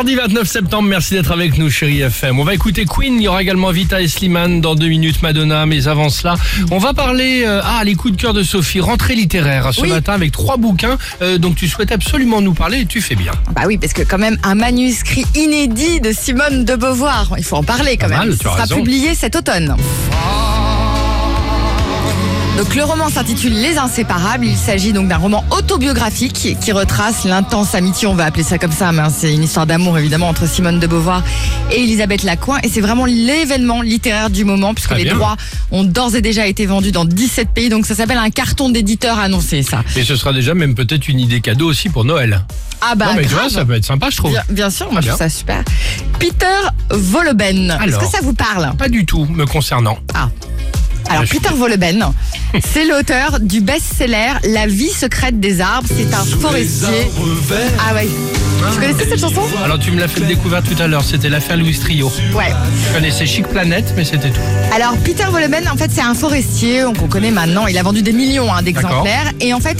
Mardi 0.00 0.14
29 0.14 0.48
septembre, 0.48 0.88
merci 0.88 1.12
d'être 1.12 1.30
avec 1.30 1.58
nous, 1.58 1.68
chérie 1.68 2.00
FM. 2.00 2.40
On 2.40 2.44
va 2.44 2.54
écouter 2.54 2.86
Queen, 2.86 3.16
il 3.16 3.22
y 3.24 3.28
aura 3.28 3.42
également 3.42 3.70
Vita 3.70 4.00
et 4.00 4.08
Slimane 4.08 4.62
dans 4.62 4.74
deux 4.74 4.86
minutes, 4.88 5.20
Madonna, 5.20 5.66
mais 5.66 5.88
avant 5.88 6.08
cela, 6.08 6.36
on 6.70 6.78
va 6.78 6.94
parler, 6.94 7.42
euh, 7.44 7.60
ah, 7.62 7.82
les 7.84 7.94
coups 7.96 8.16
de 8.16 8.18
cœur 8.22 8.32
de 8.32 8.42
Sophie, 8.42 8.80
rentrée 8.80 9.14
littéraire 9.14 9.68
ce 9.74 9.82
Oui. 9.82 9.90
matin 9.90 10.14
avec 10.14 10.32
trois 10.32 10.56
bouquins 10.56 10.96
euh, 11.20 11.36
dont 11.36 11.52
tu 11.52 11.68
souhaites 11.68 11.92
absolument 11.92 12.40
nous 12.40 12.54
parler 12.54 12.78
et 12.78 12.86
tu 12.86 13.02
fais 13.02 13.14
bien. 13.14 13.32
Bah 13.54 13.64
oui, 13.66 13.76
parce 13.76 13.92
que 13.92 14.00
quand 14.00 14.16
même 14.16 14.38
un 14.42 14.54
manuscrit 14.54 15.26
inédit 15.34 16.00
de 16.00 16.12
Simone 16.12 16.64
de 16.64 16.76
Beauvoir, 16.76 17.32
il 17.36 17.44
faut 17.44 17.56
en 17.56 17.62
parler 17.62 17.98
quand 17.98 18.08
Pas 18.08 18.20
même. 18.20 18.28
mal, 18.28 18.28
Il 18.32 18.38
tu 18.38 18.46
as 18.46 18.52
sera 18.52 18.62
raison. 18.62 18.76
publié 18.76 19.14
cet 19.14 19.36
automne. 19.36 19.76
Donc 22.60 22.74
le 22.74 22.84
roman 22.84 23.08
s'intitule 23.08 23.54
Les 23.54 23.78
Inséparables. 23.78 24.44
Il 24.44 24.54
s'agit 24.54 24.92
donc 24.92 25.08
d'un 25.08 25.16
roman 25.16 25.46
autobiographique 25.50 26.58
qui 26.60 26.72
retrace 26.72 27.24
l'intense 27.24 27.74
amitié, 27.74 28.06
on 28.06 28.12
va 28.12 28.26
appeler 28.26 28.42
ça 28.42 28.58
comme 28.58 28.70
ça, 28.70 28.92
mais 28.92 29.00
hein, 29.00 29.08
c'est 29.08 29.32
une 29.32 29.44
histoire 29.44 29.64
d'amour 29.64 29.96
évidemment 29.96 30.28
entre 30.28 30.46
Simone 30.46 30.78
de 30.78 30.86
Beauvoir 30.86 31.24
et 31.72 31.82
Elisabeth 31.82 32.22
Lacoin. 32.22 32.58
Et 32.62 32.68
c'est 32.68 32.82
vraiment 32.82 33.06
l'événement 33.06 33.80
littéraire 33.80 34.28
du 34.28 34.44
moment 34.44 34.74
puisque 34.74 34.94
les 34.94 35.06
droits 35.06 35.38
ont 35.70 35.84
d'ores 35.84 36.16
et 36.16 36.20
déjà 36.20 36.46
été 36.46 36.66
vendus 36.66 36.92
dans 36.92 37.06
17 37.06 37.48
pays. 37.48 37.70
Donc 37.70 37.86
ça 37.86 37.94
s'appelle 37.94 38.18
un 38.18 38.28
carton 38.28 38.68
d'éditeur 38.68 39.18
annoncé 39.18 39.62
ça. 39.62 39.82
Et 39.96 40.04
ce 40.04 40.14
sera 40.14 40.34
déjà 40.34 40.52
même 40.52 40.74
peut-être 40.74 41.08
une 41.08 41.18
idée 41.18 41.40
cadeau 41.40 41.70
aussi 41.70 41.88
pour 41.88 42.04
Noël. 42.04 42.44
Ah 42.82 42.94
bah 42.94 43.06
non 43.06 43.14
mais 43.16 43.22
tu 43.22 43.32
vois, 43.32 43.48
ça 43.48 43.64
peut 43.64 43.72
être 43.74 43.86
sympa, 43.86 44.10
je 44.10 44.18
trouve. 44.18 44.32
Bien, 44.32 44.42
bien 44.50 44.68
sûr, 44.68 44.92
moi 44.92 45.00
je 45.00 45.06
trouve 45.06 45.18
ça 45.18 45.30
super. 45.30 45.64
Peter 46.18 46.44
Voleben, 46.90 47.78
est-ce 47.86 47.98
que 47.98 48.06
ça 48.06 48.18
vous 48.20 48.34
parle? 48.34 48.74
Pas 48.76 48.90
du 48.90 49.06
tout 49.06 49.24
me 49.24 49.46
concernant. 49.46 49.98
Ah. 50.12 50.28
Alors 51.10 51.24
Ah, 51.26 51.28
Peter 51.28 51.54
Voleben, 51.54 52.12
c'est 52.72 52.84
l'auteur 52.84 53.40
du 53.40 53.60
best-seller 53.60 54.34
La 54.44 54.66
vie 54.68 54.90
secrète 54.90 55.40
des 55.40 55.60
arbres. 55.60 55.88
C'est 55.94 56.14
un 56.14 56.24
forestier. 56.24 57.10
Ah 57.80 57.94
ouais. 57.94 58.08
Vous 58.60 58.78
connaissez 58.78 59.08
cette 59.08 59.20
chanson? 59.20 59.40
Alors 59.64 59.78
tu 59.78 59.90
me 59.90 59.98
l'as 59.98 60.08
fait 60.08 60.20
découvrir 60.20 60.62
tout 60.62 60.80
à 60.80 60.86
l'heure, 60.86 61.02
c'était 61.02 61.28
l'affaire 61.28 61.56
Louis 61.56 61.78
Trio. 61.78 62.12
Ouais. 62.34 62.52
Je 62.88 62.94
connaissais 62.94 63.24
Chic 63.24 63.46
Planète, 63.46 63.94
mais 63.96 64.04
c'était 64.04 64.30
tout. 64.30 64.40
Alors 64.74 64.96
Peter 64.98 65.24
Voleben, 65.30 65.66
en 65.68 65.76
fait, 65.76 65.90
c'est 65.90 66.02
un 66.02 66.14
forestier 66.14 66.84
qu'on 66.98 67.08
connaît 67.08 67.30
maintenant. 67.30 67.66
Il 67.66 67.78
a 67.78 67.82
vendu 67.82 68.02
des 68.02 68.12
millions 68.12 68.52
hein, 68.52 68.62
d'exemplaires 68.62 69.32
et 69.40 69.54
en 69.54 69.60
fait, 69.60 69.78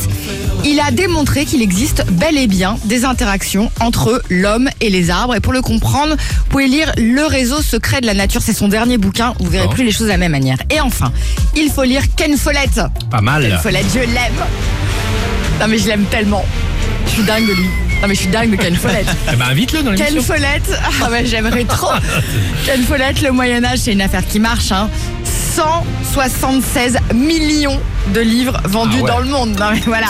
il 0.64 0.81
a 0.81 0.91
démontré 0.91 1.45
qu'il 1.45 1.61
existe 1.62 2.05
bel 2.11 2.39
et 2.39 2.47
bien 2.47 2.78
des 2.84 3.05
interactions 3.05 3.70
entre 3.81 4.22
l'homme 4.31 4.70
et 4.81 4.89
les 4.89 5.11
arbres. 5.11 5.34
Et 5.34 5.41
pour 5.41 5.53
le 5.53 5.61
comprendre, 5.61 6.17
vous 6.17 6.44
pouvez 6.48 6.67
lire 6.67 6.92
Le 6.97 7.27
réseau 7.27 7.61
secret 7.61 8.00
de 8.00 8.06
la 8.06 8.15
nature. 8.15 8.41
C'est 8.42 8.55
son 8.55 8.69
dernier 8.69 8.97
bouquin. 8.97 9.34
Vous 9.41 9.50
verrez 9.50 9.69
plus 9.69 9.84
les 9.84 9.92
choses 9.92 10.06
de 10.06 10.12
la 10.12 10.17
même 10.19 10.33
manière. 10.33 10.59
Et 10.70 10.81
enfin, 10.81 11.12
il 11.55 11.70
faut 11.70 11.84
lire 11.84 12.03
Ken 12.17 12.37
Follett. 12.37 12.81
Pas 13.11 13.20
mal. 13.20 13.47
Ken 13.47 13.59
Follett, 13.59 13.87
je 13.92 14.00
l'aime. 14.00 14.44
Non 15.61 15.69
mais 15.69 15.77
je 15.77 15.87
l'aime 15.89 16.05
tellement. 16.11 16.44
Je 17.06 17.11
suis 17.11 17.22
dingue 17.22 17.47
de 17.47 17.53
lui. 17.53 17.69
Non 18.03 18.09
mais 18.09 18.15
je 18.15 18.20
suis 18.20 18.31
dingue 18.31 18.51
de 18.51 18.56
Ken 18.56 18.75
Follett. 18.75 19.06
Eh 19.33 19.37
ben 19.37 19.47
invite-le 19.47 19.83
dans 19.83 19.95
Ken 19.95 20.06
l'émission. 20.06 20.34
Follett, 20.34 20.62
ah 21.03 21.11
ouais, 21.11 21.27
j'aimerais 21.27 21.65
trop. 21.65 21.93
Ken 22.67 22.83
Follett, 22.83 23.20
le 23.20 23.31
Moyen 23.31 23.62
Âge, 23.65 23.81
c'est 23.81 23.93
une 23.93 24.01
affaire 24.01 24.27
qui 24.27 24.41
marche. 24.41 24.73
Hein. 24.73 24.89
176 25.25 26.98
millions 27.15 27.78
de 28.09 28.20
livres 28.20 28.56
vendus 28.65 28.97
Ah 29.01 29.03
ouais. 29.05 29.09
dans 29.11 29.19
le 29.20 29.27
monde. 29.27 29.56
Non 29.59 29.70
mais 29.73 29.81
voilà. 29.87 30.06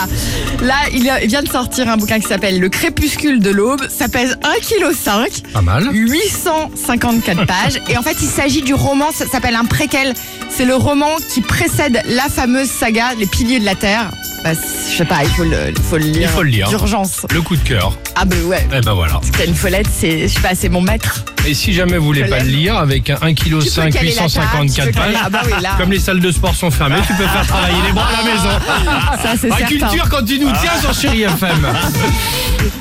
Là, 0.63 0.75
il 0.93 1.03
vient 1.29 1.43
de 1.43 1.49
sortir 1.49 1.89
un 1.89 1.97
bouquin 1.97 2.19
qui 2.21 2.27
s'appelle 2.29 2.59
Le 2.61 2.69
crépuscule 2.69 3.41
de 3.41 3.51
l'aube. 3.51 3.83
Ça 3.89 4.09
pèse 4.09 4.37
1,5 4.43 5.29
kg. 5.29 5.53
Pas 5.53 5.63
mal. 5.63 5.89
854 5.93 7.47
pages. 7.47 7.81
Et 7.89 7.97
en 7.97 8.03
fait, 8.03 8.17
il 8.21 8.29
s'agit 8.29 8.63
du 8.63 8.75
roman, 8.75 9.11
ça 9.13 9.27
s'appelle 9.27 9.55
un 9.57 9.65
préquel. 9.65 10.15
C'est 10.49 10.65
le 10.65 10.75
roman 10.75 11.17
qui 11.33 11.41
précède 11.41 12.03
la 12.09 12.29
fameuse 12.29 12.69
saga 12.69 13.15
Les 13.19 13.27
Piliers 13.27 13.61
de 13.61 13.65
la 13.65 13.75
Terre. 13.75 14.11
Bah, 14.43 14.51
je 14.55 14.97
sais 14.97 15.05
pas, 15.05 15.23
il 15.23 15.29
faut 15.31 15.45
le, 15.45 15.57
il 15.69 15.83
faut 15.83 15.99
le 15.99 16.05
lire. 16.05 16.23
Il 16.23 16.29
faut 16.29 16.43
le 16.43 16.49
lire. 16.49 16.69
D'urgence. 16.69 17.27
Le 17.33 17.43
coup 17.43 17.57
de 17.57 17.63
cœur. 17.69 17.99
Ah 18.17 18.25
bah 18.25 18.37
ouais. 18.47 18.67
Eh 18.75 18.81
ben 18.81 18.95
voilà. 18.95 19.21
Ken 19.37 19.55
Follett, 19.55 19.87
c'est, 19.95 20.29
je 20.29 20.35
sais 20.35 20.41
pas, 20.41 20.55
c'est 20.55 20.71
mon 20.71 20.81
maître. 20.81 21.25
Et 21.47 21.53
si 21.55 21.73
jamais 21.75 21.99
vous 21.99 22.07
voulez 22.07 22.25
pas 22.25 22.41
le 22.41 22.49
lire 22.49 22.77
avec 22.79 23.09
un 23.11 23.17
1,5 23.17 23.35
kg, 23.35 23.59
Tu 23.63 23.71
peux 23.71 23.91
caler 23.91 24.15
la 24.15 24.29
table, 24.29 24.31
tu 24.31 24.81
854 24.81 24.87
peux 24.87 24.93
pages, 24.93 25.15
Ah 25.25 25.31
bah 25.31 25.41
oui, 25.45 25.53
comme 25.79 25.91
les 25.91 25.99
salles 25.99 26.21
de 26.21 26.31
sport 26.33 26.55
sont 26.55 26.71
fermées, 26.71 26.97
tu 27.07 27.15
peux 27.15 27.27
faire 27.27 27.47
travailler 27.47 27.77
les 27.87 27.93
bras 27.93 28.07
à 28.09 28.23
la 28.23 28.33
maison. 28.33 29.23
Ça, 29.23 29.31
c'est 29.41 29.49
La 29.49 29.57
certain. 29.57 29.77
culture 29.77 30.09
quand 30.09 30.25
tu 30.25 30.39
nous 30.39 30.51
tiens 30.61 30.77
sur 30.81 30.93
Chéri 30.95 31.23
FM. 31.23 31.67